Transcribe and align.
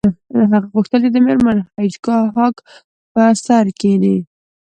هغه 0.51 0.67
غوښتل 0.73 0.99
چې 1.03 1.09
د 1.13 1.17
میرمن 1.27 1.57
هیج 1.79 1.93
هاګ 2.35 2.55
په 3.13 3.23
سر 3.45 3.65
کښینی 3.79 4.17